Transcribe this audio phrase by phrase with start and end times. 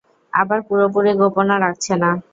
[0.33, 2.09] আবার পুরোপুরি গোপনও রাখছে না।